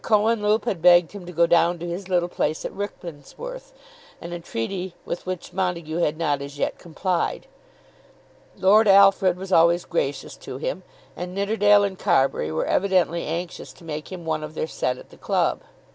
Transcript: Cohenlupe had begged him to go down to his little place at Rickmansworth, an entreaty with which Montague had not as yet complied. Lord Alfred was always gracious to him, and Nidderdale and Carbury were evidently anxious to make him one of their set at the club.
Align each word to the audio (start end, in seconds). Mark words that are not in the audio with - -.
Cohenlupe 0.03 0.65
had 0.65 0.81
begged 0.81 1.11
him 1.11 1.27
to 1.27 1.31
go 1.31 1.45
down 1.45 1.77
to 1.77 1.85
his 1.87 2.09
little 2.09 2.27
place 2.27 2.65
at 2.65 2.71
Rickmansworth, 2.73 3.71
an 4.19 4.33
entreaty 4.33 4.95
with 5.05 5.27
which 5.27 5.53
Montague 5.53 5.97
had 5.99 6.17
not 6.17 6.41
as 6.41 6.57
yet 6.57 6.79
complied. 6.79 7.45
Lord 8.57 8.87
Alfred 8.87 9.37
was 9.37 9.51
always 9.53 9.85
gracious 9.85 10.35
to 10.37 10.57
him, 10.57 10.81
and 11.15 11.35
Nidderdale 11.35 11.83
and 11.83 11.99
Carbury 11.99 12.51
were 12.51 12.65
evidently 12.65 13.25
anxious 13.27 13.71
to 13.73 13.83
make 13.83 14.11
him 14.11 14.25
one 14.25 14.43
of 14.43 14.55
their 14.55 14.65
set 14.65 14.97
at 14.97 15.11
the 15.11 15.17
club. 15.17 15.61